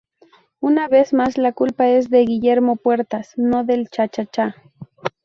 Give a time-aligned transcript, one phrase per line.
[0.61, 4.55] una vez más la culpa es de Guillermo Puertas, no del chachacha